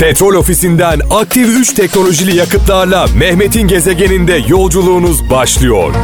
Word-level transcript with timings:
Petrol 0.00 0.34
ofisinden 0.34 1.00
aktif 1.10 1.48
3 1.48 1.72
teknolojili 1.72 2.36
yakıtlarla 2.36 3.06
Mehmet'in 3.18 3.68
gezegeninde 3.68 4.40
yolculuğunuz 4.48 5.30
başlıyor. 5.30 5.94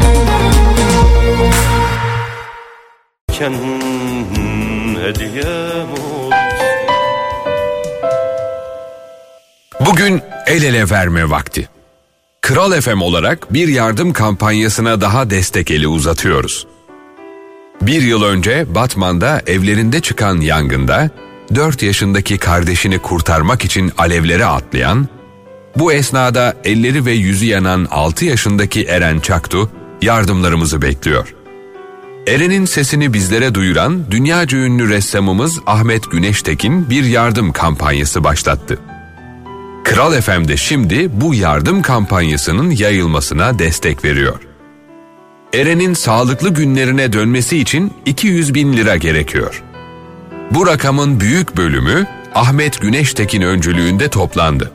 Bugün 9.80 10.22
el 10.46 10.62
ele 10.62 10.90
verme 10.90 11.30
vakti. 11.30 11.68
Kral 12.40 12.80
FM 12.80 13.00
olarak 13.00 13.54
bir 13.54 13.68
yardım 13.68 14.12
kampanyasına 14.12 15.00
daha 15.00 15.30
destek 15.30 15.70
eli 15.70 15.88
uzatıyoruz. 15.88 16.66
Bir 17.82 18.02
yıl 18.02 18.22
önce 18.22 18.74
Batman'da 18.74 19.42
evlerinde 19.46 20.00
çıkan 20.00 20.40
yangında 20.40 21.10
4 21.54 21.82
yaşındaki 21.82 22.38
kardeşini 22.38 22.98
kurtarmak 22.98 23.64
için 23.64 23.92
alevlere 23.98 24.44
atlayan, 24.44 25.08
bu 25.76 25.92
esnada 25.92 26.56
elleri 26.64 27.06
ve 27.06 27.12
yüzü 27.12 27.46
yanan 27.46 27.86
6 27.90 28.24
yaşındaki 28.24 28.84
Eren 28.84 29.20
Çaktu 29.20 29.70
yardımlarımızı 30.02 30.82
bekliyor. 30.82 31.34
Eren'in 32.26 32.64
sesini 32.64 33.12
bizlere 33.12 33.54
duyuran 33.54 34.10
dünyaca 34.10 34.58
ünlü 34.58 34.88
ressamımız 34.88 35.60
Ahmet 35.66 36.10
Güneştekin 36.10 36.90
bir 36.90 37.04
yardım 37.04 37.52
kampanyası 37.52 38.24
başlattı. 38.24 38.78
Kral 39.84 40.20
FM'de 40.20 40.56
şimdi 40.56 41.20
bu 41.20 41.34
yardım 41.34 41.82
kampanyasının 41.82 42.70
yayılmasına 42.70 43.58
destek 43.58 44.04
veriyor. 44.04 44.40
Eren'in 45.54 45.94
sağlıklı 45.94 46.48
günlerine 46.48 47.12
dönmesi 47.12 47.58
için 47.58 47.92
200 48.06 48.54
bin 48.54 48.72
lira 48.72 48.96
gerekiyor. 48.96 49.62
Bu 50.50 50.66
rakamın 50.66 51.20
büyük 51.20 51.56
bölümü 51.56 52.06
Ahmet 52.34 52.80
Güneştekin 52.80 53.42
öncülüğünde 53.42 54.08
toplandı. 54.08 54.70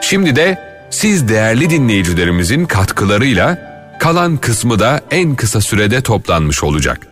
Şimdi 0.00 0.36
de 0.36 0.58
siz 0.90 1.28
değerli 1.28 1.70
dinleyicilerimizin 1.70 2.66
katkılarıyla 2.66 3.58
kalan 4.00 4.36
kısmı 4.36 4.78
da 4.78 5.00
en 5.10 5.34
kısa 5.34 5.60
sürede 5.60 6.00
toplanmış 6.00 6.64
olacak. 6.64 7.06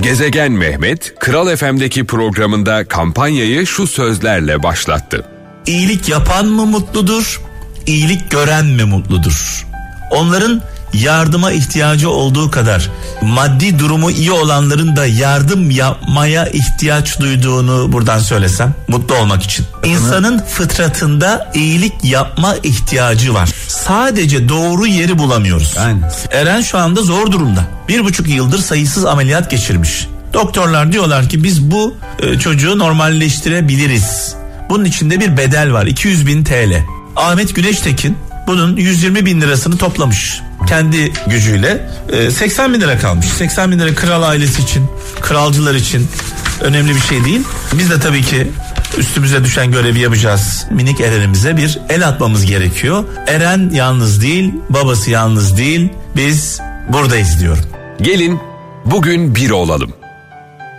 Gezegen 0.00 0.52
Mehmet, 0.52 1.14
Kral 1.18 1.56
FM'deki 1.56 2.04
programında 2.04 2.84
kampanyayı 2.84 3.66
şu 3.66 3.86
sözlerle 3.86 4.62
başlattı. 4.62 5.24
İyilik 5.66 6.08
yapan 6.08 6.46
mı 6.46 6.66
mutludur, 6.66 7.40
iyilik 7.86 8.30
gören 8.30 8.66
mi 8.66 8.84
mutludur? 8.84 9.66
Onların 10.10 10.62
yardıma 10.94 11.52
ihtiyacı 11.52 12.10
olduğu 12.10 12.50
kadar 12.50 12.90
maddi 13.22 13.78
durumu 13.78 14.10
iyi 14.10 14.32
olanların 14.32 14.96
da 14.96 15.06
yardım 15.06 15.70
yapmaya 15.70 16.46
ihtiyaç 16.46 17.20
duyduğunu 17.20 17.92
buradan 17.92 18.18
söylesem 18.18 18.74
mutlu 18.88 19.14
olmak 19.14 19.42
için. 19.42 19.66
İnsanın 19.84 20.38
fıtratında 20.38 21.50
iyilik 21.54 21.92
yapma 22.02 22.56
ihtiyacı 22.62 23.34
var. 23.34 23.50
Sadece 23.68 24.48
doğru 24.48 24.86
yeri 24.86 25.18
bulamıyoruz. 25.18 25.74
Aynen. 25.78 26.12
Eren 26.30 26.60
şu 26.60 26.78
anda 26.78 27.02
zor 27.02 27.32
durumda. 27.32 27.64
Bir 27.88 28.04
buçuk 28.04 28.28
yıldır 28.28 28.58
sayısız 28.58 29.04
ameliyat 29.04 29.50
geçirmiş. 29.50 30.08
Doktorlar 30.32 30.92
diyorlar 30.92 31.28
ki 31.28 31.44
biz 31.44 31.70
bu 31.70 31.94
e, 32.18 32.38
çocuğu 32.38 32.78
normalleştirebiliriz. 32.78 34.34
Bunun 34.70 34.84
içinde 34.84 35.20
bir 35.20 35.36
bedel 35.36 35.72
var 35.72 35.86
200 35.86 36.26
bin 36.26 36.44
TL. 36.44 36.84
Ahmet 37.16 37.54
Güneştekin 37.54 38.18
bunun 38.46 38.76
120 38.76 39.26
bin 39.26 39.40
lirasını 39.40 39.78
toplamış. 39.78 40.40
Kendi 40.66 41.12
gücüyle 41.26 41.88
e, 42.12 42.30
80 42.30 42.74
bin 42.74 42.80
lira 42.80 42.98
kalmış. 42.98 43.26
80 43.26 43.70
bin 43.70 43.78
lira 43.78 43.94
kral 43.94 44.22
ailesi 44.22 44.62
için, 44.62 44.86
kralcılar 45.20 45.74
için 45.74 46.08
önemli 46.60 46.94
bir 46.94 47.00
şey 47.00 47.24
değil. 47.24 47.42
Biz 47.72 47.90
de 47.90 48.00
tabii 48.00 48.22
ki 48.22 48.46
üstümüze 48.98 49.44
düşen 49.44 49.72
görevi 49.72 50.00
yapacağız. 50.00 50.66
Minik 50.70 51.00
Eren'imize 51.00 51.56
bir 51.56 51.78
el 51.88 52.08
atmamız 52.08 52.46
gerekiyor. 52.46 53.04
Eren 53.26 53.70
yalnız 53.74 54.22
değil, 54.22 54.54
babası 54.70 55.10
yalnız 55.10 55.56
değil. 55.56 55.88
Biz 56.16 56.60
buradayız 56.88 57.40
diyorum. 57.40 57.64
Gelin 58.00 58.40
bugün 58.84 59.34
bir 59.34 59.50
olalım. 59.50 59.92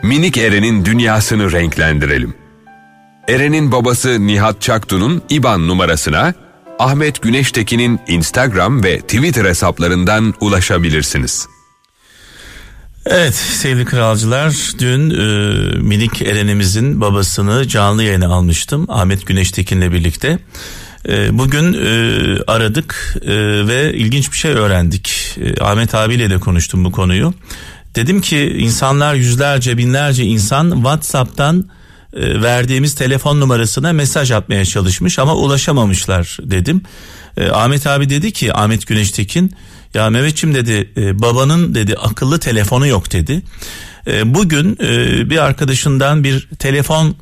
Minik 0.03 0.37
Eren'in 0.37 0.85
dünyasını 0.85 1.51
renklendirelim. 1.51 2.33
Eren'in 3.27 3.71
babası 3.71 4.27
Nihat 4.27 4.61
Çaktu'nun 4.61 5.21
IBAN 5.29 5.67
numarasına 5.67 6.33
Ahmet 6.83 7.21
Güneştekin'in 7.21 7.99
Instagram 8.07 8.83
ve 8.83 8.99
Twitter 8.99 9.45
hesaplarından 9.45 10.33
ulaşabilirsiniz. 10.39 11.47
Evet 13.05 13.35
sevgili 13.35 13.85
kralcılar 13.85 14.71
dün 14.79 15.09
e, 15.09 15.25
minik 15.77 16.21
Eren'imizin 16.21 17.01
babasını 17.01 17.67
canlı 17.67 18.03
yayına 18.03 18.27
almıştım 18.27 18.85
Ahmet 18.89 19.27
Güneştekin'le 19.27 19.91
birlikte. 19.91 20.39
E, 21.07 21.37
bugün 21.37 21.73
e, 21.73 21.87
aradık 22.47 23.17
e, 23.21 23.31
ve 23.67 23.93
ilginç 23.93 24.31
bir 24.31 24.37
şey 24.37 24.51
öğrendik. 24.51 25.37
E, 25.41 25.63
Ahmet 25.63 25.95
abiyle 25.95 26.29
de 26.29 26.37
konuştum 26.37 26.85
bu 26.85 26.91
konuyu. 26.91 27.33
Dedim 27.95 28.21
ki 28.21 28.55
insanlar 28.57 29.15
yüzlerce 29.15 29.77
binlerce 29.77 30.23
insan 30.23 30.71
WhatsApp'tan 30.71 31.69
e, 32.15 32.41
verdiğimiz 32.41 32.95
telefon 32.95 33.39
numarasına 33.39 33.93
mesaj 33.93 34.31
atmaya 34.31 34.65
çalışmış 34.65 35.19
ama 35.19 35.35
ulaşamamışlar 35.35 36.37
dedim. 36.41 36.81
E, 37.37 37.49
Ahmet 37.49 37.87
abi 37.87 38.09
dedi 38.09 38.31
ki 38.31 38.53
Ahmet 38.53 38.87
Güneştekin 38.87 39.55
ya 39.93 40.09
Mehmetçim 40.09 40.55
dedi 40.55 40.91
e, 40.97 41.19
babanın 41.21 41.75
dedi 41.75 41.95
akıllı 41.95 42.39
telefonu 42.39 42.87
yok 42.87 43.11
dedi. 43.11 43.41
Bugün 44.25 44.77
bir 45.29 45.37
arkadaşından 45.37 46.23
bir 46.23 46.49
telefon 46.59 47.15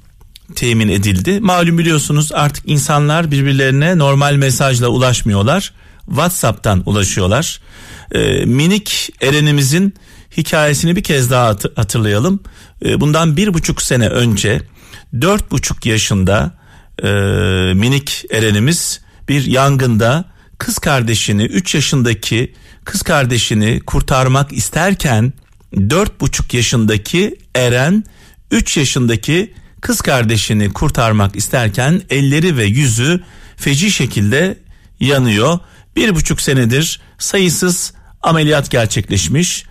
temin 0.55 0.87
edildi. 0.89 1.39
Malum 1.39 1.77
biliyorsunuz 1.77 2.31
artık 2.33 2.63
insanlar 2.69 3.31
birbirlerine 3.31 3.97
normal 3.97 4.35
mesajla 4.35 4.87
ulaşmıyorlar. 4.87 5.73
WhatsApp'tan 6.05 6.83
ulaşıyorlar. 6.85 7.59
Minik 8.45 9.09
Eren'imizin 9.21 9.93
hikayesini 10.37 10.95
bir 10.95 11.03
kez 11.03 11.31
daha 11.31 11.47
hat- 11.47 11.77
hatırlayalım. 11.77 12.39
Bundan 12.97 13.37
bir 13.37 13.53
buçuk 13.53 13.81
sene 13.81 14.07
önce 14.07 14.61
dört 15.21 15.51
buçuk 15.51 15.85
yaşında 15.85 16.51
e, 17.03 17.07
minik 17.73 18.25
Eren'imiz 18.31 19.01
bir 19.29 19.45
yangında 19.45 20.25
kız 20.57 20.79
kardeşini 20.79 21.43
3 21.43 21.75
yaşındaki 21.75 22.53
kız 22.85 23.01
kardeşini 23.01 23.79
kurtarmak 23.79 24.53
isterken 24.53 25.33
dört 25.75 26.21
buçuk 26.21 26.53
yaşındaki 26.53 27.35
Eren 27.55 28.03
3 28.51 28.77
yaşındaki 28.77 29.53
kız 29.81 30.01
kardeşini 30.01 30.73
kurtarmak 30.73 31.35
isterken 31.35 32.01
elleri 32.09 32.57
ve 32.57 32.65
yüzü 32.65 33.23
feci 33.57 33.91
şekilde 33.91 34.57
yanıyor. 34.99 35.59
Bir 35.95 36.15
buçuk 36.15 36.41
senedir 36.41 37.01
sayısız 37.17 37.93
ameliyat 38.21 38.71
gerçekleşmiş. 38.71 39.65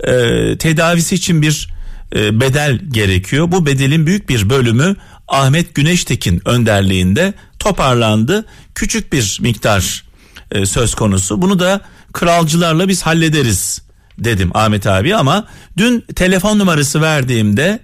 Ee, 0.00 0.56
tedavisi 0.58 1.14
için 1.14 1.42
bir 1.42 1.75
e, 2.14 2.40
bedel 2.40 2.78
gerekiyor. 2.90 3.52
Bu 3.52 3.66
bedelin 3.66 4.06
büyük 4.06 4.28
bir 4.28 4.50
bölümü 4.50 4.96
Ahmet 5.28 5.74
Güneştekin 5.74 6.48
önderliğinde 6.48 7.34
toparlandı. 7.58 8.44
Küçük 8.74 9.12
bir 9.12 9.38
miktar 9.40 10.04
e, 10.52 10.66
söz 10.66 10.94
konusu. 10.94 11.42
Bunu 11.42 11.58
da 11.58 11.80
kralcılarla 12.12 12.88
biz 12.88 13.02
hallederiz 13.02 13.82
dedim 14.18 14.50
Ahmet 14.54 14.86
abi 14.86 15.16
ama 15.16 15.46
dün 15.76 16.00
telefon 16.00 16.58
numarası 16.58 17.00
verdiğimde 17.00 17.80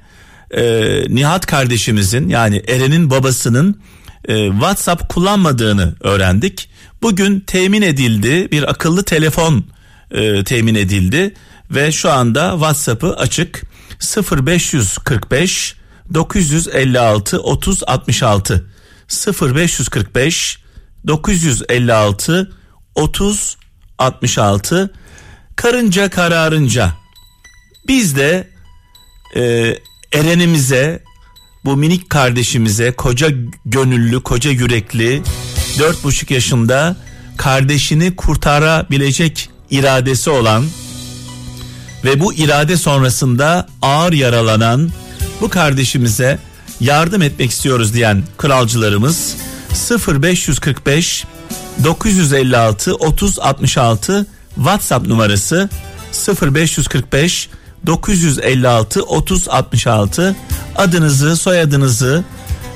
e, 0.50 0.84
Nihat 1.09 1.47
kardeşimizin 1.47 2.28
yani 2.28 2.62
Eren'in 2.69 3.10
babasının 3.10 3.81
e, 4.28 4.49
WhatsApp 4.50 5.09
kullanmadığını 5.09 5.94
öğrendik. 6.00 6.71
Bugün 7.03 7.41
temin 7.41 7.83
edildi 7.83 8.49
bir 8.53 8.71
akıllı 8.71 9.04
telefon 9.04 9.65
e, 10.10 10.44
temin 10.44 10.75
edildi 10.75 11.34
ve 11.71 11.93
şu 11.93 12.10
anda 12.10 12.50
WhatsApp'ı 12.53 13.16
açık 13.16 13.62
0545 14.03 15.77
956 16.15 17.39
30 17.39 17.83
66 17.87 18.67
0545 19.09 20.59
956 21.07 22.53
30 22.95 23.57
66 23.99 24.91
karınca 25.57 26.10
kararınca 26.10 26.93
biz 27.89 28.16
de 28.16 28.49
e, 29.37 29.43
Eren'imize 30.13 31.03
bu 31.65 31.77
minik 31.77 32.10
kardeşimize 32.10 32.93
koca 32.93 33.28
gönüllü 33.66 34.22
koca 34.22 34.51
yürekli 34.51 35.22
dört 35.78 36.05
buçuk 36.05 36.31
yaşında 36.31 36.97
kardeşini 37.37 38.16
kurtarabilecek 38.16 39.51
iradesi 39.71 40.31
olan 40.31 40.65
ve 42.04 42.21
bu 42.21 42.34
irade 42.34 42.77
sonrasında 42.77 43.66
ağır 43.83 44.13
yaralanan 44.13 44.91
bu 45.41 45.49
kardeşimize 45.49 46.39
yardım 46.81 47.22
etmek 47.22 47.51
istiyoruz 47.51 47.95
diyen 47.95 48.22
kralcılarımız 48.39 49.37
0545 50.09 51.25
956 51.84 52.95
30 52.95 53.39
66 53.39 54.27
WhatsApp 54.54 55.07
numarası 55.07 55.69
0545 56.43 57.49
956 57.87 59.03
30 59.03 59.48
66 59.48 60.37
adınızı 60.77 61.37
soyadınızı 61.37 62.25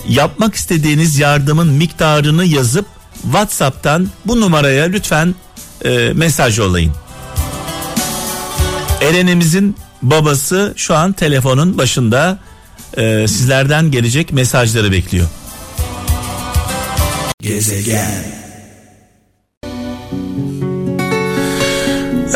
yapmak 0.08 0.55
istediğiniz 0.55 1.19
yardımın 1.19 1.69
miktarını 1.69 2.44
yazıp 2.44 2.87
WhatsApp'tan 3.22 4.08
bu 4.26 4.40
numaraya 4.40 4.84
lütfen 4.84 5.34
e, 5.84 6.12
mesaj 6.14 6.58
yollayın. 6.58 6.93
Eren'imizin 9.00 9.76
babası 10.02 10.72
şu 10.76 10.94
an 10.94 11.12
telefonun 11.12 11.78
başında 11.78 12.38
e, 12.96 13.28
sizlerden 13.28 13.90
gelecek 13.90 14.32
mesajları 14.32 14.93
bekliyor. 14.93 15.26
Gezegen. 17.40 18.25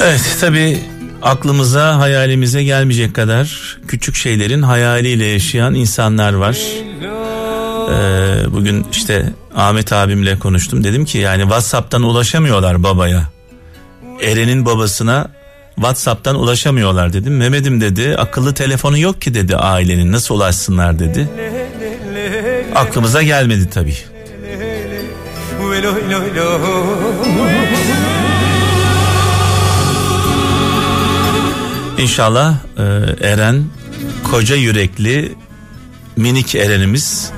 Evet 0.03 0.37
tabi 0.41 0.79
aklımıza 1.23 1.99
hayalimize 1.99 2.65
gelmeyecek 2.65 3.15
kadar 3.15 3.79
küçük 3.89 4.15
şeylerin 4.15 4.63
hayaliyle 4.63 5.27
yaşayan 5.27 5.75
insanlar 5.75 6.33
var. 6.33 6.59
Ee, 7.91 8.53
bugün 8.53 8.87
işte 8.93 9.33
Ahmet 9.57 9.93
abimle 9.93 10.39
konuştum 10.39 10.85
dedim 10.85 11.05
ki 11.05 11.19
yani 11.19 11.43
Whatsapp'tan 11.43 12.03
ulaşamıyorlar 12.03 12.83
babaya. 12.83 13.29
Eren'in 14.23 14.67
babasına 14.67 15.29
Whatsapp'tan 15.81 16.37
ulaşamıyorlar 16.37 17.13
dedim. 17.13 17.37
Mehmet'im 17.37 17.81
dedi 17.81 18.17
akıllı 18.17 18.55
telefonu 18.55 18.99
yok 18.99 19.21
ki 19.21 19.35
dedi 19.35 19.57
ailenin 19.57 20.13
nasıl 20.13 20.35
ulaşsınlar 20.35 20.99
dedi. 20.99 21.29
Aklımıza 22.75 23.23
gelmedi 23.23 23.71
tabii. 23.71 23.97
İnşallah 31.99 32.55
e, 32.79 32.83
Eren 33.29 33.65
koca 34.31 34.57
yürekli 34.57 35.33
minik 36.17 36.55
Eren'imiz 36.55 37.31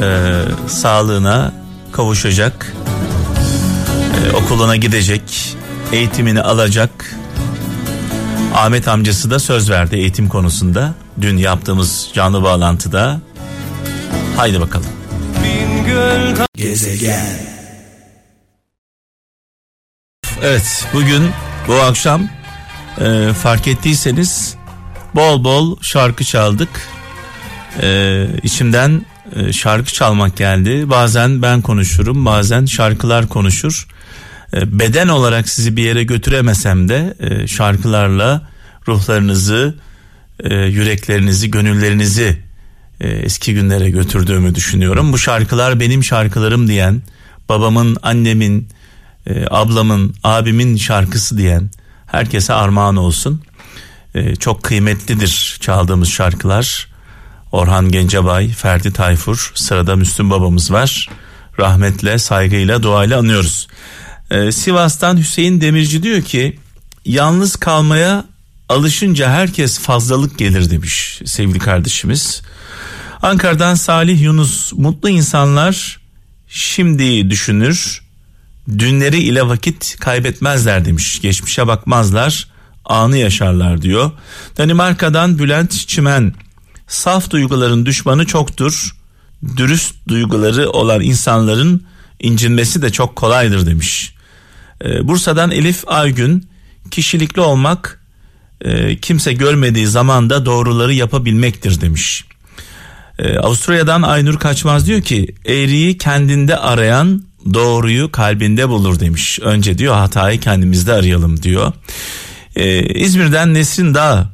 e, 0.00 0.28
sağlığına 0.68 1.52
kavuşacak. 1.92 2.72
E, 4.26 4.36
okuluna 4.36 4.76
gidecek, 4.76 5.56
eğitimini 5.92 6.42
alacak. 6.42 7.21
Ahmet 8.62 8.88
amcası 8.88 9.30
da 9.30 9.38
söz 9.38 9.70
verdi 9.70 9.96
eğitim 9.96 10.28
konusunda. 10.28 10.94
Dün 11.20 11.36
yaptığımız 11.36 12.10
canlı 12.14 12.42
bağlantıda. 12.42 13.20
Haydi 14.36 14.60
bakalım. 14.60 14.86
Gezegen. 16.54 17.38
Evet 20.42 20.86
bugün 20.94 21.30
bu 21.68 21.74
akşam 21.74 22.28
e, 23.00 23.32
fark 23.32 23.68
ettiyseniz 23.68 24.54
bol 25.14 25.44
bol 25.44 25.76
şarkı 25.80 26.24
çaldık. 26.24 26.88
E, 27.82 28.26
içimden 28.42 29.06
e, 29.36 29.52
şarkı 29.52 29.92
çalmak 29.92 30.36
geldi. 30.36 30.90
Bazen 30.90 31.42
ben 31.42 31.62
konuşurum, 31.62 32.26
bazen 32.26 32.64
şarkılar 32.64 33.28
konuşur. 33.28 33.86
E, 34.54 34.78
beden 34.78 35.08
olarak 35.08 35.48
sizi 35.48 35.76
bir 35.76 35.82
yere 35.82 36.04
götüremesem 36.04 36.88
de 36.88 37.14
e, 37.20 37.46
şarkılarla 37.46 38.51
ruhlarınızı, 38.88 39.74
e, 40.40 40.54
yüreklerinizi, 40.54 41.50
gönüllerinizi 41.50 42.38
e, 43.00 43.08
eski 43.08 43.54
günlere 43.54 43.90
götürdüğümü 43.90 44.54
düşünüyorum. 44.54 45.12
Bu 45.12 45.18
şarkılar 45.18 45.80
benim 45.80 46.04
şarkılarım 46.04 46.68
diyen, 46.68 47.02
babamın, 47.48 47.96
annemin, 48.02 48.68
e, 49.26 49.44
ablamın, 49.50 50.14
abimin 50.24 50.76
şarkısı 50.76 51.38
diyen 51.38 51.70
herkese 52.06 52.52
armağan 52.52 52.96
olsun. 52.96 53.42
E, 54.14 54.36
çok 54.36 54.62
kıymetlidir 54.62 55.56
çaldığımız 55.60 56.08
şarkılar. 56.08 56.92
Orhan 57.52 57.88
Gencebay, 57.88 58.48
Ferdi 58.48 58.92
Tayfur, 58.92 59.52
sırada 59.54 59.96
Müslüm 59.96 60.30
babamız 60.30 60.70
var. 60.70 61.08
Rahmetle, 61.58 62.18
saygıyla, 62.18 62.82
duayla 62.82 63.18
anıyoruz. 63.18 63.68
Ee, 64.30 64.52
Sivas'tan 64.52 65.16
Hüseyin 65.16 65.60
Demirci 65.60 66.02
diyor 66.02 66.22
ki 66.22 66.58
yalnız 67.04 67.56
kalmaya 67.56 68.24
alışınca 68.68 69.30
herkes 69.30 69.78
fazlalık 69.78 70.38
gelir 70.38 70.70
demiş 70.70 71.20
sevgili 71.24 71.58
kardeşimiz. 71.58 72.42
Ankara'dan 73.22 73.74
Salih 73.74 74.22
Yunus 74.22 74.72
mutlu 74.72 75.08
insanlar 75.08 76.00
şimdi 76.48 77.30
düşünür 77.30 78.02
dünleri 78.78 79.18
ile 79.18 79.48
vakit 79.48 79.96
kaybetmezler 80.00 80.84
demiş 80.84 81.20
geçmişe 81.20 81.66
bakmazlar 81.66 82.48
anı 82.84 83.16
yaşarlar 83.16 83.82
diyor. 83.82 84.10
Danimarka'dan 84.58 85.38
Bülent 85.38 85.88
Çimen 85.88 86.34
saf 86.88 87.30
duyguların 87.30 87.86
düşmanı 87.86 88.26
çoktur 88.26 88.96
dürüst 89.56 89.94
duyguları 90.08 90.70
olan 90.70 91.00
insanların 91.00 91.86
incinmesi 92.20 92.82
de 92.82 92.90
çok 92.90 93.16
kolaydır 93.16 93.66
demiş. 93.66 94.14
Ee, 94.84 95.08
Bursa'dan 95.08 95.50
Elif 95.50 95.88
Aygün 95.88 96.48
kişilikli 96.90 97.40
olmak 97.40 98.01
e, 98.64 98.96
kimse 98.96 99.32
görmediği 99.32 99.86
zamanda 99.86 100.46
doğruları 100.46 100.94
yapabilmektir 100.94 101.80
demiş. 101.80 102.24
Ee, 103.18 103.38
Avusturya'dan 103.38 104.02
Aynur 104.02 104.38
Kaçmaz 104.38 104.86
diyor 104.86 105.02
ki 105.02 105.34
eğriyi 105.44 105.98
kendinde 105.98 106.56
arayan 106.56 107.24
doğruyu 107.54 108.12
kalbinde 108.12 108.68
bulur 108.68 109.00
demiş. 109.00 109.38
Önce 109.42 109.78
diyor 109.78 109.94
hatayı 109.94 110.40
kendimizde 110.40 110.92
arayalım 110.92 111.42
diyor. 111.42 111.72
Ee, 112.56 112.82
İzmir'den 112.82 113.54
Nesrin 113.54 113.94
Dağ 113.94 114.30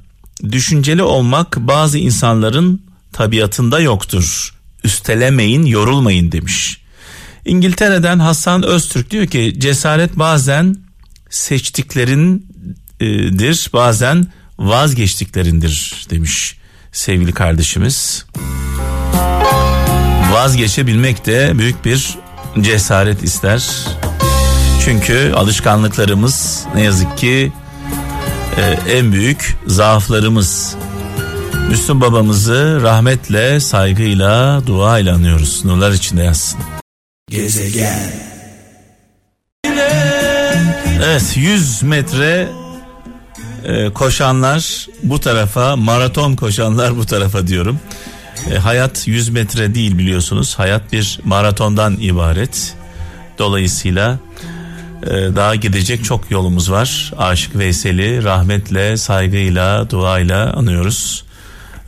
düşünceli 0.53 1.03
olmak 1.03 1.57
bazı 1.57 1.99
insanların 1.99 2.83
tabiatında 3.13 3.81
yoktur. 3.81 4.55
Üstelemeyin 4.85 5.67
yorulmayın 5.67 6.33
demiş. 6.33 6.81
İngiltere'den 7.45 8.19
Hasan 8.19 8.63
Öztürk 8.63 9.11
diyor 9.11 9.27
ki 9.27 9.55
cesaret 9.59 10.19
bazen 10.19 10.77
seçtiklerindir 13.01 13.73
bazen 13.73 14.27
vazgeçtiklerindir 14.59 16.07
demiş 16.11 16.57
sevgili 16.93 17.33
kardeşimiz. 17.33 18.27
Vazgeçebilmek 20.33 21.27
de 21.27 21.59
büyük 21.59 21.85
bir 21.85 22.19
cesaret 22.61 23.23
ister. 23.23 23.69
Çünkü 24.85 25.33
alışkanlıklarımız 25.37 26.67
ne 26.75 26.83
yazık 26.83 27.19
ki 27.19 27.53
e, 28.57 28.93
en 28.97 29.13
büyük 29.13 29.57
zaaflarımız. 29.67 30.77
Müslüm 31.69 32.01
babamızı 32.01 32.81
rahmetle, 32.83 33.61
saygıyla, 33.61 34.63
duayla 34.67 35.15
anıyoruz. 35.15 35.65
Nurlar 35.65 35.93
içinde 35.93 36.23
yazsın. 36.23 36.61
Gezegen. 37.31 38.13
Evet 41.05 41.37
100 41.37 41.83
metre 41.83 42.49
e, 43.65 43.91
koşanlar 43.91 44.87
bu 45.03 45.21
tarafa 45.21 45.77
maraton 45.77 46.37
koşanlar 46.37 46.97
bu 46.97 47.07
tarafa 47.07 47.47
diyorum. 47.47 47.81
E, 48.51 48.59
hayat 48.59 49.09
100 49.09 49.29
metre 49.29 49.75
değil 49.75 49.99
biliyorsunuz 49.99 50.59
hayat 50.59 50.93
bir 50.93 51.21
maratondan 51.25 51.97
ibaret. 52.01 52.75
Dolayısıyla 53.39 54.19
e, 55.03 55.11
daha 55.11 55.55
gidecek 55.55 56.05
çok 56.05 56.31
yolumuz 56.31 56.71
var. 56.71 57.13
Aşık 57.19 57.57
Veysel'i 57.57 58.25
rahmetle, 58.25 58.97
saygıyla, 58.97 59.91
duayla 59.91 60.53
anıyoruz. 60.53 61.25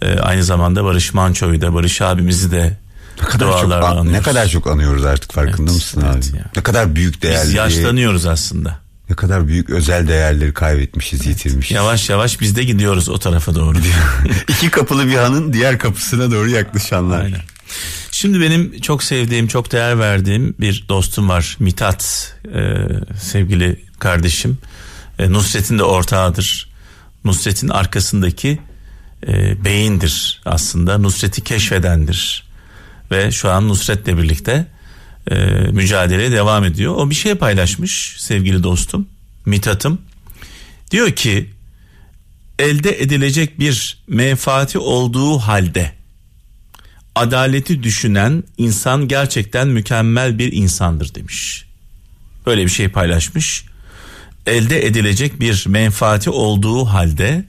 E, 0.02 0.18
aynı 0.18 0.44
zamanda 0.44 0.84
Barış 0.84 1.14
Manço'yu 1.14 1.60
da 1.60 1.74
Barış 1.74 2.02
abimizi 2.02 2.50
de 2.50 2.76
ne 3.22 3.28
kadar 3.28 3.60
çok 3.60 3.72
anıyoruz. 3.72 4.12
ne 4.12 4.22
kadar 4.22 4.48
çok 4.48 4.66
anıyoruz 4.66 5.04
artık 5.04 5.32
farkında 5.32 5.70
evet, 5.70 5.74
mısın 5.74 6.04
evet 6.06 6.28
abi? 6.30 6.36
Ya. 6.36 6.44
Ne 6.56 6.62
kadar 6.62 6.94
büyük 6.96 7.22
değerleri. 7.22 7.46
Biz 7.46 7.54
yaşlanıyoruz 7.54 8.26
aslında. 8.26 8.78
Ne 9.10 9.16
kadar 9.16 9.48
büyük 9.48 9.70
özel 9.70 10.08
değerleri 10.08 10.54
kaybetmişiz, 10.54 11.26
yitirmişiz. 11.26 11.76
Yavaş 11.76 12.10
yavaş 12.10 12.40
biz 12.40 12.56
de 12.56 12.64
gidiyoruz 12.64 13.08
o 13.08 13.18
tarafa 13.18 13.54
doğru. 13.54 13.78
İki 14.48 14.70
kapılı 14.70 15.06
bir 15.06 15.14
hanın 15.14 15.52
diğer 15.52 15.78
kapısına 15.78 16.30
doğru 16.30 16.50
yaklaşanlar. 16.50 17.20
Aynen. 17.20 17.40
Şimdi 18.10 18.40
benim 18.40 18.80
çok 18.80 19.02
sevdiğim, 19.02 19.46
çok 19.46 19.72
değer 19.72 19.98
verdiğim 19.98 20.54
bir 20.60 20.84
dostum 20.88 21.28
var. 21.28 21.56
Mitat 21.60 22.34
e, 22.54 22.74
sevgili 23.20 23.84
kardeşim. 23.98 24.58
E, 25.18 25.32
Nusret'in 25.32 25.78
de 25.78 25.82
ortağıdır. 25.82 26.70
Nusret'in 27.24 27.68
arkasındaki 27.68 28.58
e, 29.26 29.64
beyindir 29.64 30.42
aslında. 30.44 30.98
Nusret'i 30.98 31.44
keşfedendir 31.44 32.44
ve 33.10 33.30
şu 33.30 33.50
an 33.50 33.68
Nusret'le 33.68 34.06
birlikte 34.06 34.66
e, 35.30 35.36
mücadeleye 35.72 36.32
devam 36.32 36.64
ediyor. 36.64 36.94
O 36.96 37.10
bir 37.10 37.14
şey 37.14 37.34
paylaşmış 37.34 38.16
sevgili 38.18 38.62
dostum 38.62 39.08
Mithat'ım. 39.46 39.98
Diyor 40.90 41.10
ki 41.10 41.50
elde 42.58 43.02
edilecek 43.02 43.60
bir 43.60 43.98
menfaati 44.08 44.78
olduğu 44.78 45.38
halde 45.38 45.92
adaleti 47.14 47.82
düşünen 47.82 48.44
insan 48.58 49.08
gerçekten 49.08 49.68
mükemmel 49.68 50.38
bir 50.38 50.52
insandır 50.52 51.14
demiş. 51.14 51.66
Böyle 52.46 52.64
bir 52.64 52.70
şey 52.70 52.88
paylaşmış. 52.88 53.64
Elde 54.46 54.86
edilecek 54.86 55.40
bir 55.40 55.64
menfaati 55.68 56.30
olduğu 56.30 56.84
halde 56.84 57.44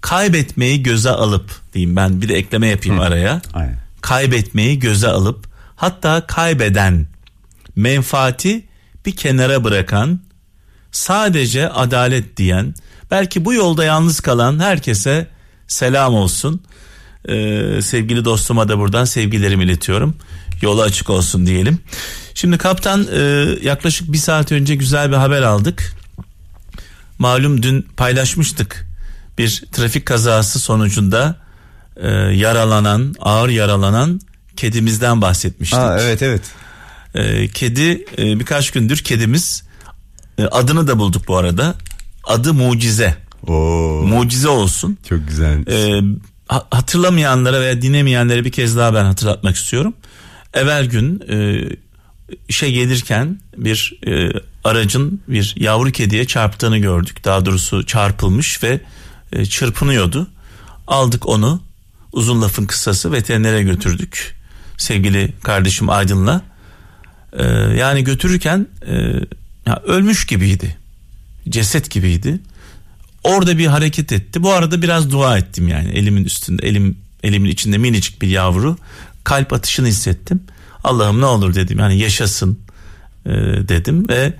kaybetmeyi 0.00 0.82
göze 0.82 1.10
alıp 1.10 1.60
diyeyim 1.74 1.96
ben 1.96 2.22
bir 2.22 2.28
de 2.28 2.34
ekleme 2.34 2.66
yapayım 2.66 2.98
Hı. 2.98 3.02
araya. 3.02 3.42
Aynen 3.54 3.82
kaybetmeyi 4.02 4.78
göze 4.78 5.08
alıp 5.08 5.51
hatta 5.82 6.26
kaybeden 6.26 7.06
menfaati 7.76 8.64
bir 9.06 9.16
kenara 9.16 9.64
bırakan 9.64 10.20
sadece 10.92 11.68
adalet 11.68 12.36
diyen 12.36 12.74
belki 13.10 13.44
bu 13.44 13.54
yolda 13.54 13.84
yalnız 13.84 14.20
kalan 14.20 14.58
herkese 14.58 15.26
selam 15.68 16.14
olsun. 16.14 16.62
Ee, 17.28 17.78
sevgili 17.82 18.24
dostuma 18.24 18.68
da 18.68 18.78
buradan 18.78 19.04
sevgilerimi 19.04 19.64
iletiyorum. 19.64 20.16
Yolu 20.60 20.82
açık 20.82 21.10
olsun 21.10 21.46
diyelim. 21.46 21.78
Şimdi 22.34 22.58
kaptan 22.58 23.06
e, 23.14 23.20
yaklaşık 23.62 24.12
bir 24.12 24.18
saat 24.18 24.52
önce 24.52 24.74
güzel 24.74 25.10
bir 25.10 25.16
haber 25.16 25.42
aldık. 25.42 25.94
Malum 27.18 27.62
dün 27.62 27.82
paylaşmıştık 27.96 28.86
bir 29.38 29.64
trafik 29.72 30.06
kazası 30.06 30.58
sonucunda 30.58 31.36
e, 31.96 32.08
yaralanan 32.12 33.14
ağır 33.20 33.48
yaralanan 33.48 34.20
kedimizden 34.56 35.22
bahsetmiştik. 35.22 35.78
Aa, 35.78 36.00
evet 36.00 36.22
evet. 36.22 36.42
E, 37.14 37.48
kedi 37.48 38.04
e, 38.18 38.38
birkaç 38.40 38.70
gündür 38.70 38.96
kedimiz 38.98 39.62
e, 40.38 40.44
adını 40.44 40.88
da 40.88 40.98
bulduk 40.98 41.28
bu 41.28 41.36
arada. 41.36 41.74
Adı 42.24 42.54
Mucize. 42.54 43.16
Oo, 43.46 43.52
Mucize 44.06 44.48
olsun. 44.48 44.98
çok 45.08 45.28
güzel. 45.28 45.66
E, 45.66 46.02
ha- 46.48 46.66
hatırlamayanlara 46.70 47.60
veya 47.60 47.82
dinlemeyenlere 47.82 48.44
bir 48.44 48.52
kez 48.52 48.76
daha 48.76 48.94
ben 48.94 49.04
hatırlatmak 49.04 49.56
istiyorum. 49.56 49.94
Evvel 50.54 50.84
gün 50.86 51.22
e, 51.30 51.62
işe 52.48 52.70
gelirken 52.70 53.40
bir 53.56 53.98
e, 54.06 54.32
aracın 54.64 55.20
bir 55.28 55.54
yavru 55.56 55.90
kediye 55.92 56.24
çarptığını 56.26 56.78
gördük. 56.78 57.24
Daha 57.24 57.46
doğrusu 57.46 57.86
çarpılmış 57.86 58.62
ve 58.62 58.80
e, 59.32 59.46
çırpınıyordu. 59.46 60.26
Aldık 60.86 61.28
onu 61.28 61.62
uzun 62.12 62.42
lafın 62.42 62.64
kısası 62.66 63.12
veterinere 63.12 63.62
götürdük. 63.62 64.36
Sevgili 64.76 65.32
kardeşim 65.42 65.90
Aydın'la. 65.90 66.42
E, 67.32 67.44
yani 67.78 68.04
götürürken 68.04 68.66
e, 68.86 68.94
ya 69.66 69.82
ölmüş 69.86 70.26
gibiydi. 70.26 70.76
Ceset 71.48 71.90
gibiydi. 71.90 72.40
Orada 73.24 73.58
bir 73.58 73.66
hareket 73.66 74.12
etti. 74.12 74.42
Bu 74.42 74.52
arada 74.52 74.82
biraz 74.82 75.10
dua 75.10 75.38
ettim 75.38 75.68
yani 75.68 75.90
elimin 75.90 76.24
üstünde 76.24 76.68
elim 76.68 76.96
elimin 77.22 77.50
içinde 77.50 77.78
minicik 77.78 78.22
bir 78.22 78.28
yavru 78.28 78.76
kalp 79.24 79.52
atışını 79.52 79.86
hissettim. 79.86 80.42
Allah'ım 80.84 81.20
ne 81.20 81.26
olur 81.26 81.54
dedim 81.54 81.78
yani 81.78 81.98
yaşasın 81.98 82.58
e, 83.26 83.30
dedim 83.68 84.08
ve 84.08 84.34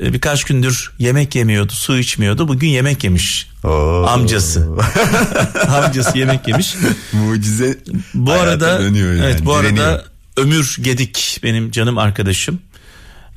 birkaç 0.00 0.44
gündür 0.44 0.92
yemek 0.98 1.34
yemiyordu, 1.34 1.72
su 1.72 1.98
içmiyordu. 1.98 2.48
Bugün 2.48 2.68
yemek 2.68 3.04
yemiş. 3.04 3.48
Oo. 3.64 4.06
Amcası. 4.08 4.68
Amcası 5.68 6.18
yemek 6.18 6.48
yemiş. 6.48 6.74
Mucize. 7.12 7.78
Bu 8.14 8.32
arada 8.32 8.80
yani, 8.80 8.98
evet 8.98 9.44
bu 9.44 9.58
direniyor. 9.62 9.86
arada 9.86 10.04
Ömür 10.36 10.76
Gedik 10.80 11.40
benim 11.42 11.70
canım 11.70 11.98
arkadaşım. 11.98 12.60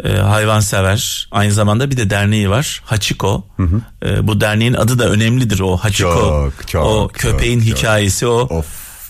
Ee, 0.03 0.09
hayvansever. 0.09 1.27
Aynı 1.31 1.53
zamanda 1.53 1.91
bir 1.91 1.97
de 1.97 2.09
derneği 2.09 2.49
var. 2.49 2.81
Hachiko. 2.85 3.47
Ee, 4.05 4.27
bu 4.27 4.41
derneğin 4.41 4.73
adı 4.73 4.99
da 4.99 5.09
önemlidir 5.09 5.59
o 5.59 5.77
Hachiko. 5.77 6.51
Çok, 6.57 6.67
çok, 6.67 6.85
o 6.85 7.07
köpeğin 7.13 7.59
çok. 7.59 7.77
hikayesi 7.77 8.27
o. 8.27 8.39
Of. 8.57 8.65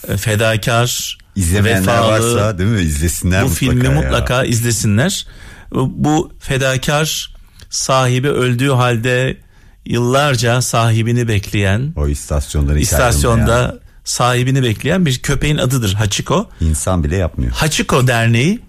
e, 0.07 0.17
Fedakar, 0.17 1.17
İzlemeyenler 1.35 1.93
vefalı. 1.93 2.11
varsa 2.11 2.57
değil 2.57 2.69
mi 2.69 2.81
izlesinler 2.81 3.43
bu 3.43 3.47
mutlaka 3.47 3.59
filmi 3.71 3.85
ya. 3.85 3.91
mutlaka 3.91 4.43
izlesinler. 4.43 5.25
Bu 5.71 6.31
fedakar 6.39 7.28
sahibi 7.69 8.27
öldüğü 8.29 8.69
halde 8.69 9.37
yıllarca 9.85 10.61
sahibini 10.61 11.27
bekleyen 11.27 11.93
O 11.95 12.07
istasyonları 12.07 12.79
istasyonda 12.79 13.79
sahibini 14.03 14.63
bekleyen 14.63 15.05
bir 15.05 15.17
köpeğin 15.19 15.57
adıdır 15.57 15.93
Hachiko. 15.93 16.49
insan 16.61 17.03
bile 17.03 17.15
yapmıyor. 17.15 17.51
Hachiko 17.51 18.07
Derneği 18.07 18.59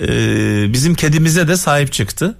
e, 0.00 0.08
bizim 0.72 0.94
kedimize 0.94 1.48
de 1.48 1.56
sahip 1.56 1.92
çıktı. 1.92 2.34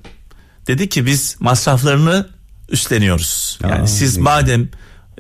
Dedi 0.67 0.89
ki 0.89 1.07
biz 1.07 1.37
masraflarını 1.41 2.29
üstleniyoruz. 2.69 3.59
Yani 3.63 3.83
Aa, 3.83 3.87
siz 3.87 4.17
madem 4.17 4.69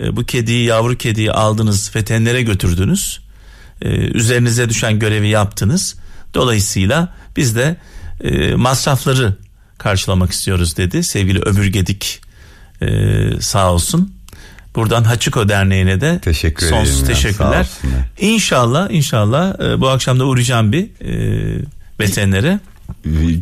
e, 0.00 0.16
bu 0.16 0.24
kediyi 0.24 0.64
yavru 0.64 0.96
kediyi 0.96 1.32
aldınız 1.32 1.96
veterinere 1.96 2.42
götürdünüz. 2.42 3.20
e, 3.82 3.88
üzerinize 3.88 4.68
düşen 4.68 4.98
görevi 4.98 5.28
yaptınız. 5.28 5.94
Dolayısıyla 6.34 7.14
biz 7.36 7.56
de 7.56 7.76
e, 8.20 8.54
masrafları 8.54 9.36
karşılamak 9.78 10.32
istiyoruz 10.32 10.76
dedi. 10.76 11.02
Sevgili 11.02 11.40
Ömür 11.40 11.66
Gedik 11.66 12.20
e, 12.82 12.86
sağ 13.40 13.72
olsun. 13.72 14.14
Buradan 14.74 15.04
Hachiko 15.04 15.48
Derneği'ne 15.48 16.00
de 16.00 16.18
Teşekkür 16.18 16.66
sonsuz 16.66 17.00
ya, 17.00 17.06
teşekkürler. 17.06 17.68
İnşallah 18.20 18.90
inşallah 18.90 19.60
e, 19.60 19.80
bu 19.80 19.88
akşam 19.88 20.20
da 20.20 20.24
uğrayacağım 20.24 20.72
bir 20.72 20.84
e, 21.00 21.64
veterinere. 22.00 22.60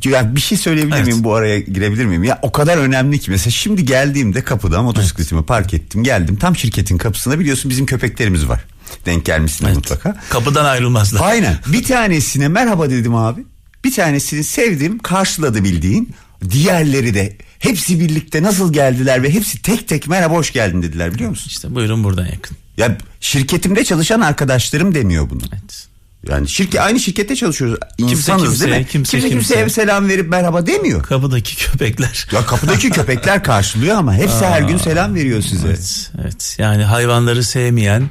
Ya 0.04 0.36
bir 0.36 0.40
şey 0.40 0.58
söyleyebilir 0.58 0.96
Evet. 0.96 1.06
miyim 1.06 1.24
bu 1.24 1.34
araya 1.34 1.60
girebilir 1.60 2.04
miyim? 2.04 2.24
Ya 2.24 2.38
o 2.42 2.52
kadar 2.52 2.78
önemli 2.78 3.18
ki 3.18 3.30
mesela 3.30 3.50
şimdi 3.50 3.84
geldiğimde 3.84 4.44
kapıda 4.44 4.82
motosikletimi 4.82 5.44
park 5.44 5.74
ettim 5.74 6.04
geldim 6.04 6.36
tam 6.36 6.56
şirketin 6.56 6.98
kapısına 6.98 7.38
biliyorsun 7.38 7.70
bizim 7.70 7.86
köpeklerimiz 7.86 8.48
var. 8.48 8.64
Denk 9.06 9.24
gelmişsin 9.24 9.68
mutlaka. 9.70 10.16
Kapıdan 10.30 10.64
ayrılmazlar. 10.64 11.20
Aynen 11.24 11.56
bir 11.66 11.82
tanesine 11.84 12.48
merhaba 12.48 12.90
dedim 12.90 13.14
abi. 13.14 13.44
Bir 13.84 13.94
tanesini 13.94 14.44
sevdim 14.44 14.98
karşıladı 14.98 15.64
bildiğin. 15.64 16.14
Diğerleri 16.50 17.14
de 17.14 17.36
hepsi 17.58 18.00
birlikte 18.00 18.42
nasıl 18.42 18.72
geldiler 18.72 19.22
ve 19.22 19.34
hepsi 19.34 19.62
tek 19.62 19.88
tek 19.88 20.08
merhaba 20.08 20.34
hoş 20.34 20.52
geldin 20.52 20.82
dediler 20.82 21.14
biliyor 21.14 21.30
musun? 21.30 21.46
İşte 21.48 21.74
buyurun 21.74 22.04
buradan 22.04 22.26
yakın. 22.26 22.56
Ya 22.76 22.96
şirketimde 23.20 23.84
çalışan 23.84 24.20
arkadaşlarım 24.20 24.94
demiyor 24.94 25.30
bunu. 25.30 25.42
Evet. 25.52 25.86
Yani 26.28 26.48
şirket 26.48 26.80
aynı 26.80 27.00
şirkette 27.00 27.36
çalışıyoruz. 27.36 27.78
Kimse 27.98 28.14
İnsanız 28.14 28.42
kimseye, 28.44 28.70
değil 28.70 28.80
mi? 28.82 28.86
kimse 28.90 29.10
kimse 29.10 29.28
kimseye 29.28 29.64
kimseye. 29.64 29.86
selam 29.86 30.08
verip 30.08 30.28
merhaba 30.28 30.66
demiyor. 30.66 31.02
Kapıdaki 31.02 31.56
köpekler. 31.56 32.26
Ya 32.32 32.46
kapıdaki 32.46 32.90
köpekler 32.90 33.44
karşılıyor 33.44 33.96
ama 33.96 34.14
hepsi 34.14 34.46
her 34.46 34.62
gün 34.62 34.76
selam 34.76 35.14
veriyor 35.14 35.42
size. 35.42 35.68
Evet, 35.68 36.10
evet. 36.22 36.56
Yani 36.58 36.84
hayvanları 36.84 37.44
sevmeyen 37.44 38.10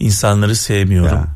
insanları 0.00 0.56
sevmiyorum. 0.56 1.26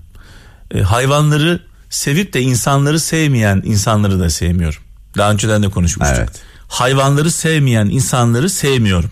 E, 0.75 0.81
hayvanları 0.81 1.63
sevip 1.91 2.33
de 2.33 2.41
insanları 2.41 3.01
sevmeyen 3.01 3.63
insanları 3.65 4.21
da 4.21 4.31
sevmiyorum. 4.31 4.83
Daha 5.17 5.31
önceden 5.33 5.63
de 5.63 5.69
konuşmuştuk. 5.69 6.17
Evet. 6.19 6.43
Hayvanları 6.69 7.31
sevmeyen 7.31 7.87
insanları 7.87 8.51
sevmiyorum. 8.51 9.11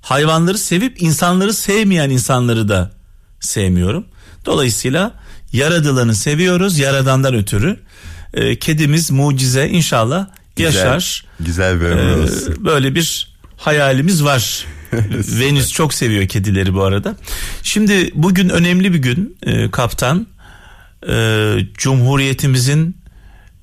Hayvanları 0.00 0.58
sevip 0.58 1.02
insanları 1.02 1.54
sevmeyen 1.54 2.10
insanları 2.10 2.68
da 2.68 2.92
sevmiyorum. 3.40 4.04
Dolayısıyla 4.46 5.14
yaradılanı 5.52 6.14
seviyoruz 6.14 6.78
yaradandan 6.78 7.34
ötürü. 7.34 7.80
E, 8.34 8.58
kedimiz 8.58 9.10
mucize 9.10 9.68
inşallah 9.68 10.26
yaşar. 10.58 11.24
Güzel 11.40 11.80
bir 11.80 11.84
ömür 11.86 12.18
Ee, 12.18 12.22
olsun. 12.22 12.64
böyle 12.64 12.94
bir 12.94 13.36
hayalimiz 13.56 14.24
var. 14.24 14.66
Venüs 15.40 15.72
çok 15.72 15.94
seviyor 15.94 16.28
kedileri 16.28 16.74
bu 16.74 16.82
arada. 16.82 17.16
Şimdi 17.62 18.10
bugün 18.14 18.48
önemli 18.48 18.92
bir 18.92 18.98
gün 18.98 19.36
e, 19.42 19.70
kaptan. 19.70 20.26
E, 21.08 21.54
Cumhuriyetimizin 21.74 22.96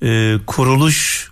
e, 0.02 0.36
kuruluş 0.46 1.30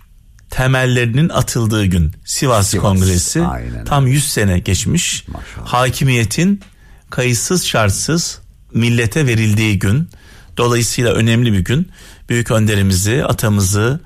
temellerinin 0.49 1.29
atıldığı 1.29 1.85
gün 1.85 2.11
Sivas, 2.25 2.69
Sivas, 2.69 2.83
Kongresi 2.83 3.45
aynen 3.45 3.85
tam 3.85 4.07
100 4.07 4.31
sene 4.31 4.59
geçmiş. 4.59 5.27
Maşallah. 5.27 5.67
Hakimiyetin 5.67 6.61
kayıtsız 7.09 7.65
şartsız 7.65 8.39
millete 8.73 9.27
verildiği 9.27 9.79
gün. 9.79 10.09
Dolayısıyla 10.57 11.13
önemli 11.13 11.53
bir 11.53 11.59
gün. 11.59 11.89
Büyük 12.29 12.51
önderimizi, 12.51 13.25
atamızı, 13.25 13.99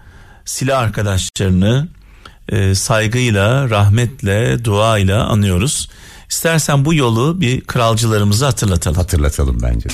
silah 0.46 0.80
arkadaşlarını 0.80 1.88
e, 2.50 2.76
saygıyla, 2.76 3.70
rahmetle, 3.70 4.66
duayla 4.66 5.26
anıyoruz. 5.26 5.90
İstersen 6.30 6.86
bu 6.86 6.94
yolu 6.94 7.42
bir 7.42 7.62
kralcılarımızı 7.62 8.46
hatırlatalım. 8.46 8.98
Hatırlatalım 8.98 9.62
bence. 9.62 9.90
de. 9.90 9.94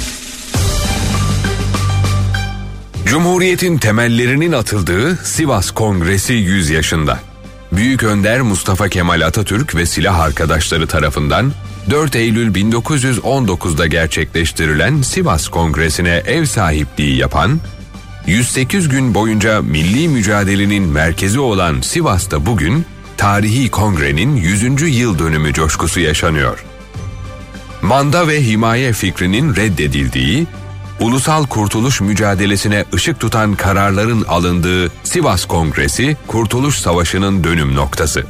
Cumhuriyetin 3.10 3.78
temellerinin 3.78 4.52
atıldığı 4.52 5.16
Sivas 5.16 5.72
Kongresi 5.72 6.34
100 6.34 6.70
yaşında. 6.70 7.20
Büyük 7.72 8.04
Önder 8.04 8.42
Mustafa 8.42 8.90
Kemal 8.90 9.22
Atatürk 9.22 9.76
ve 9.76 9.86
silah 9.86 10.20
arkadaşları 10.20 10.88
tarafından 10.88 11.52
4 11.90 12.16
Eylül 12.16 12.56
1919'da 12.56 13.88
gerçekleştirilen 13.88 15.02
Sivas 15.02 15.48
Kongresi'ne 15.48 16.24
ev 16.26 16.46
sahipliği 16.46 17.18
yapan, 17.18 17.60
108 18.28 18.90
gün 18.90 19.14
boyunca 19.14 19.62
milli 19.62 20.08
mücadelenin 20.08 20.84
merkezi 20.84 21.40
olan 21.40 21.82
Sivas'ta 21.82 22.46
bugün 22.46 22.86
tarihi 23.18 23.70
kongrenin 23.70 24.36
100. 24.36 24.98
yıl 25.00 25.20
dönümü 25.20 25.54
coşkusu 25.54 26.00
yaşanıyor. 26.00 26.66
Manda 27.82 28.28
ve 28.28 28.44
himaye 28.44 28.94
fikrinin 28.94 29.56
reddedildiği, 29.56 30.48
ulusal 31.00 31.48
kurtuluş 31.48 32.02
mücadelesine 32.02 32.86
ışık 32.94 33.20
tutan 33.20 33.56
kararların 33.56 34.26
alındığı 34.28 34.92
Sivas 35.04 35.46
Kongresi, 35.46 36.18
Kurtuluş 36.28 36.76
Savaşı'nın 36.76 37.44
dönüm 37.44 37.76
noktası. 37.76 38.24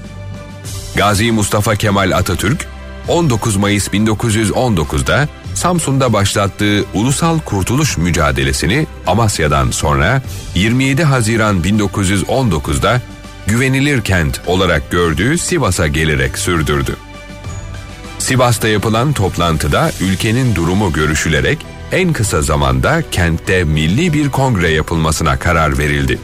Gazi 0.95 1.31
Mustafa 1.31 1.75
Kemal 1.75 2.11
Atatürk, 2.11 2.67
19 3.07 3.55
Mayıs 3.55 3.87
1919'da 3.87 5.27
Samsun'da 5.55 6.13
başlattığı 6.13 6.85
ulusal 6.93 7.39
kurtuluş 7.39 7.97
mücadelesini 7.97 8.87
Amasya'dan 9.07 9.71
sonra 9.71 10.21
27 10.55 11.03
Haziran 11.03 11.61
1919'da 11.61 13.01
güvenilir 13.47 14.01
kent 14.01 14.41
olarak 14.47 14.91
gördüğü 14.91 15.37
Sivas'a 15.37 15.87
gelerek 15.87 16.37
sürdürdü. 16.37 16.95
Sivas'ta 18.19 18.67
yapılan 18.67 19.13
toplantıda 19.13 19.91
ülkenin 20.01 20.55
durumu 20.55 20.93
görüşülerek 20.93 21.65
en 21.91 22.13
kısa 22.13 22.41
zamanda 22.41 23.03
kentte 23.11 23.63
milli 23.63 24.13
bir 24.13 24.29
kongre 24.29 24.69
yapılmasına 24.69 25.39
karar 25.39 25.77
verildi. 25.77 26.19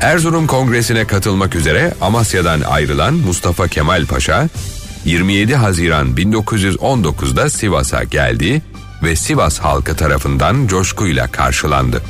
Erzurum 0.00 0.46
Kongresi'ne 0.46 1.06
katılmak 1.06 1.54
üzere 1.54 1.94
Amasya'dan 2.00 2.60
ayrılan 2.60 3.14
Mustafa 3.14 3.68
Kemal 3.68 4.06
Paşa, 4.06 4.48
27 5.04 5.54
Haziran 5.54 6.08
1919'da 6.08 7.50
Sivas'a 7.50 8.04
geldi 8.04 8.62
ve 9.02 9.16
Sivas 9.16 9.58
halkı 9.58 9.96
tarafından 9.96 10.66
coşkuyla 10.66 11.26
karşılandı. 11.26 12.02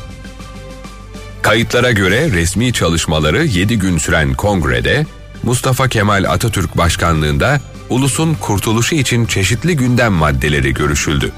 Kayıtlara 1.43 1.91
göre 1.91 2.31
resmi 2.31 2.73
çalışmaları 2.73 3.45
7 3.45 3.79
gün 3.79 3.99
süren 3.99 4.35
kongrede 4.35 5.07
Mustafa 5.43 5.89
Kemal 5.89 6.25
Atatürk 6.25 6.77
başkanlığında 6.77 7.61
ulusun 7.91 8.35
kurtuluşu 8.35 8.95
için 8.95 9.27
çeşitli 9.27 9.77
gündem 9.77 10.13
maddeleri 10.13 10.75
görüşüldü. 10.75 11.33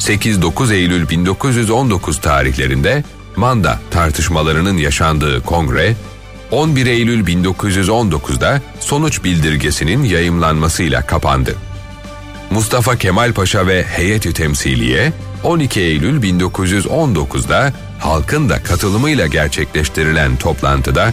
8-9 0.00 0.74
Eylül 0.74 1.08
1919 1.08 2.20
tarihlerinde 2.20 3.04
Manda 3.36 3.80
tartışmalarının 3.90 4.76
yaşandığı 4.76 5.42
kongre, 5.42 5.96
11 6.50 6.86
Eylül 6.86 7.26
1919'da 7.26 8.62
sonuç 8.80 9.24
bildirgesinin 9.24 10.04
yayımlanmasıyla 10.04 11.06
kapandı. 11.06 11.56
Mustafa 12.50 12.96
Kemal 12.96 13.32
Paşa 13.32 13.66
ve 13.66 13.82
heyeti 13.82 14.32
temsiliye 14.32 15.12
12 15.44 15.80
Eylül 15.80 16.22
1919'da 16.22 17.72
halkın 17.98 18.48
da 18.48 18.62
katılımıyla 18.62 19.26
gerçekleştirilen 19.26 20.36
toplantıda 20.36 21.12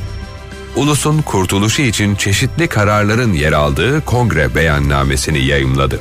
ulusun 0.75 1.21
kurtuluşu 1.21 1.81
için 1.81 2.15
çeşitli 2.15 2.67
kararların 2.67 3.33
yer 3.33 3.53
aldığı 3.53 4.05
kongre 4.05 4.55
beyannamesini 4.55 5.45
yayımladı. 5.45 5.99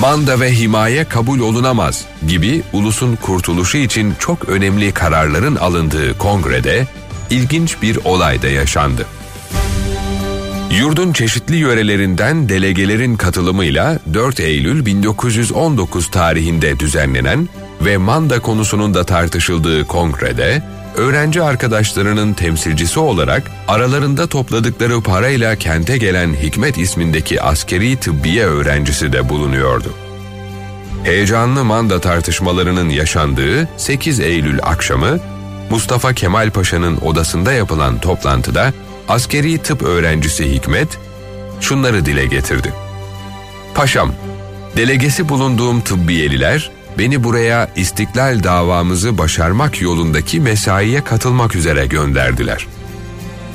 Manda 0.00 0.40
ve 0.40 0.52
himaye 0.52 1.04
kabul 1.04 1.40
olunamaz 1.40 2.04
gibi 2.28 2.62
ulusun 2.72 3.16
kurtuluşu 3.16 3.78
için 3.78 4.14
çok 4.18 4.48
önemli 4.48 4.92
kararların 4.92 5.56
alındığı 5.56 6.18
kongrede 6.18 6.86
ilginç 7.30 7.82
bir 7.82 7.98
olay 8.04 8.42
da 8.42 8.48
yaşandı. 8.48 9.06
Yurdun 10.70 11.12
çeşitli 11.12 11.56
yörelerinden 11.56 12.48
delegelerin 12.48 13.16
katılımıyla 13.16 13.98
4 14.14 14.40
Eylül 14.40 14.86
1919 14.86 16.10
tarihinde 16.10 16.80
düzenlenen 16.80 17.48
ve 17.80 17.96
manda 17.96 18.40
konusunun 18.40 18.94
da 18.94 19.04
tartışıldığı 19.04 19.86
kongrede 19.86 20.62
öğrenci 20.96 21.42
arkadaşlarının 21.42 22.32
temsilcisi 22.32 23.00
olarak 23.00 23.50
aralarında 23.68 24.26
topladıkları 24.26 25.00
parayla 25.00 25.56
kente 25.56 25.96
gelen 25.96 26.34
Hikmet 26.34 26.78
ismindeki 26.78 27.42
askeri 27.42 27.96
tıbbiye 27.96 28.44
öğrencisi 28.44 29.12
de 29.12 29.28
bulunuyordu. 29.28 29.94
Heyecanlı 31.04 31.64
manda 31.64 32.00
tartışmalarının 32.00 32.88
yaşandığı 32.88 33.68
8 33.76 34.20
Eylül 34.20 34.58
akşamı 34.62 35.18
Mustafa 35.70 36.12
Kemal 36.12 36.50
Paşa'nın 36.50 36.96
odasında 36.96 37.52
yapılan 37.52 38.00
toplantıda 38.00 38.72
askeri 39.08 39.58
tıp 39.58 39.82
öğrencisi 39.82 40.54
Hikmet 40.54 40.88
şunları 41.60 42.06
dile 42.06 42.26
getirdi. 42.26 42.72
Paşam, 43.74 44.12
delegesi 44.76 45.28
bulunduğum 45.28 45.80
tıbbiyeliler 45.80 46.70
beni 46.98 47.24
buraya 47.24 47.68
istiklal 47.76 48.42
davamızı 48.42 49.18
başarmak 49.18 49.82
yolundaki 49.82 50.40
mesaiye 50.40 51.04
katılmak 51.04 51.54
üzere 51.56 51.86
gönderdiler. 51.86 52.66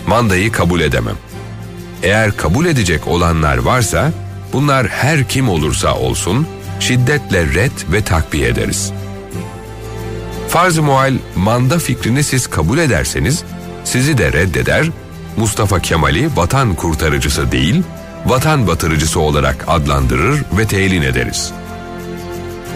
Mandayı 0.08 0.52
kabul 0.52 0.82
edemem. 0.82 1.16
Eğer 2.04 2.38
kabul 2.38 2.66
edecek 2.66 3.08
olanlar 3.08 3.58
varsa 3.58 4.12
bunlar 4.54 4.88
her 4.88 5.28
kim 5.28 5.50
olursa 5.50 5.96
olsun 5.96 6.48
şiddetle 6.80 7.54
red 7.54 7.72
ve 7.92 8.04
takviye 8.04 8.50
ederiz. 8.50 8.92
Farz-ı 10.50 10.84
manda 11.36 11.80
fikrini 11.80 12.24
siz 12.24 12.48
kabul 12.48 12.78
ederseniz 12.78 13.44
sizi 13.84 14.18
de 14.18 14.34
reddeder, 14.34 14.86
Mustafa 15.38 15.80
Kemal'i 15.80 16.30
vatan 16.36 16.76
kurtarıcısı 16.76 17.52
değil, 17.52 17.84
vatan 18.26 18.68
batırıcısı 18.68 19.20
olarak 19.20 19.66
adlandırır 19.68 20.44
ve 20.58 20.68
telin 20.68 21.02
ederiz.'' 21.02 21.61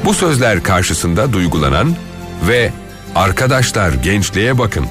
Bu 0.06 0.14
sözler 0.14 0.64
karşısında 0.64 1.34
duygulanan 1.34 1.96
ve 2.48 2.72
arkadaşlar 3.16 3.94
gençliğe 3.94 4.58
bakın, 4.58 4.86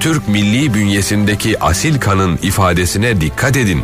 Türk 0.00 0.28
milli 0.28 0.74
bünyesindeki 0.74 1.60
asil 1.60 2.00
kanın 2.00 2.38
ifadesine 2.42 3.20
dikkat 3.20 3.56
edin 3.56 3.82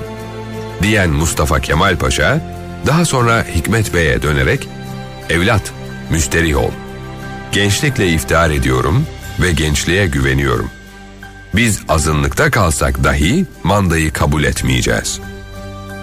diyen 0.82 1.10
Mustafa 1.10 1.60
Kemal 1.60 1.96
Paşa 1.96 2.40
daha 2.86 3.04
sonra 3.04 3.44
Hikmet 3.54 3.94
Bey'e 3.94 4.22
dönerek 4.22 4.68
evlat 5.30 5.72
müsterih 6.10 6.56
ol. 6.56 6.70
Gençlikle 7.52 8.08
iftihar 8.08 8.50
ediyorum 8.50 9.06
ve 9.40 9.52
gençliğe 9.52 10.06
güveniyorum. 10.06 10.70
Biz 11.54 11.80
azınlıkta 11.88 12.50
kalsak 12.50 13.04
dahi 13.04 13.46
mandayı 13.62 14.12
kabul 14.12 14.44
etmeyeceğiz. 14.44 15.20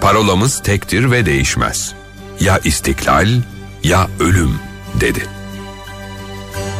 Parolamız 0.00 0.62
tektir 0.62 1.10
ve 1.10 1.26
değişmez. 1.26 1.94
Ya 2.40 2.60
istiklal 2.64 3.28
ya 3.82 4.08
ölüm 4.20 4.54
dedi. 5.00 5.26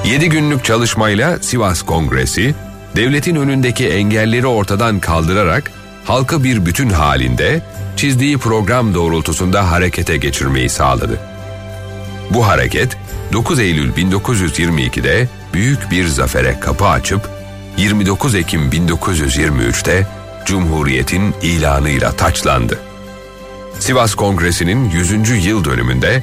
Yedi 0.05 0.29
günlük 0.29 0.65
çalışmayla 0.65 1.39
Sivas 1.39 1.83
Kongresi, 1.83 2.55
devletin 2.97 3.37
önündeki 3.37 3.89
engelleri 3.89 4.47
ortadan 4.47 5.01
kaldırarak 5.01 5.73
halkı 6.05 6.45
bir 6.45 6.67
bütün 6.67 6.91
halinde 6.91 7.63
çizdiği 7.97 8.39
program 8.39 8.95
doğrultusunda 8.95 9.71
harekete 9.71 10.17
geçirmeyi 10.17 10.69
sağladı. 10.69 11.21
Bu 12.31 12.47
hareket 12.47 12.97
9 13.33 13.59
Eylül 13.59 13.93
1922'de 13.93 15.29
büyük 15.55 15.91
bir 15.91 16.07
zafere 16.07 16.61
kapı 16.61 16.87
açıp 16.87 17.29
29 17.77 18.35
Ekim 18.35 18.71
1923'te 18.71 20.07
Cumhuriyet'in 20.47 21.35
ilanıyla 21.43 22.13
taçlandı. 22.13 22.79
Sivas 23.79 24.15
Kongresi'nin 24.15 24.91
100. 24.91 25.47
yıl 25.47 25.65
dönümünde 25.65 26.23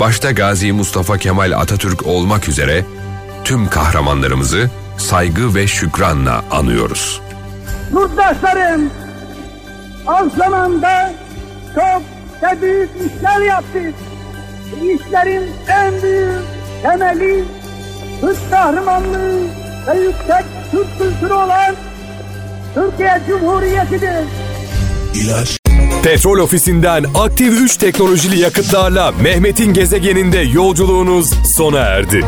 başta 0.00 0.30
Gazi 0.30 0.72
Mustafa 0.72 1.18
Kemal 1.18 1.52
Atatürk 1.52 2.06
olmak 2.06 2.48
üzere 2.48 2.84
tüm 3.44 3.70
kahramanlarımızı 3.70 4.70
saygı 4.98 5.54
ve 5.54 5.66
şükranla 5.66 6.44
anıyoruz. 6.50 7.20
Yurttaşlarım, 7.92 8.90
az 10.06 10.32
zamanda 10.32 11.12
çok 11.74 12.02
ve 12.42 12.62
büyük 12.62 12.90
işler 12.96 13.40
yaptık. 13.40 13.94
İşlerin 14.76 15.50
en 15.68 16.02
büyük 16.02 16.42
temeli 16.82 17.44
Türk 18.20 18.50
kahramanlığı 18.50 19.40
ve 19.86 19.98
yüksek 20.00 20.44
Türk 20.70 20.98
kültürü 20.98 21.32
olan 21.32 21.74
Türkiye 22.74 23.22
Cumhuriyeti'dir. 23.28 24.24
İlaç 25.14 25.63
Petrol 26.04 26.38
ofisinden 26.38 27.04
aktif 27.14 27.60
3 27.60 27.76
teknolojili 27.76 28.40
yakıtlarla 28.40 29.12
Mehmet'in 29.12 29.72
gezegeninde 29.72 30.38
yolculuğunuz 30.38 31.30
sona 31.56 31.78
erdi. 31.78 32.24